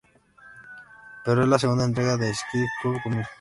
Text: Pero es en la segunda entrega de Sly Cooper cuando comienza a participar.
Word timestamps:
Pero 1.23 1.41
es 1.41 1.43
en 1.43 1.49
la 1.51 1.59
segunda 1.59 1.85
entrega 1.85 2.17
de 2.17 2.33
Sly 2.33 2.65
Cooper 2.81 2.81
cuando 2.81 2.81
comienza 2.81 2.99
a 2.99 2.99
participar. 2.99 3.25